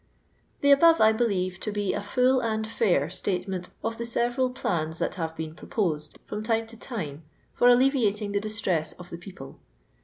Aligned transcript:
The 0.61 0.71
above 0.71 0.99
I 0.99 1.11
believe 1.11 1.59
to 1.59 1.71
be 1.71 1.93
a 1.93 2.01
full 2.01 2.39
and 2.41 2.65
fiur 2.65 3.11
state 3.11 3.47
meat 3.47 3.69
of 3.83 3.99
the 3.99 4.03
sevecal 4.03 4.55
plana 4.55 4.95
that 4.97 5.13
have 5.13 5.37
been 5.37 5.53
proposed, 5.53 6.17
from 6.25 6.41
time 6.41 6.65
to 6.65 6.75
Uaie^ 6.75 7.21
fi>r 7.59 7.69
alleviating 7.69 8.31
the 8.31 8.39
diatress 8.41 8.95
of 8.97 9.11
the 9.11 9.19
people. 9.19 9.59